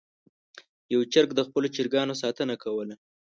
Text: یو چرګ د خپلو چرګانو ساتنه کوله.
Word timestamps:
یو 0.93 1.01
چرګ 1.13 1.29
د 1.35 1.39
خپلو 1.47 1.67
چرګانو 1.75 2.13
ساتنه 2.23 2.55
کوله. 2.63 2.95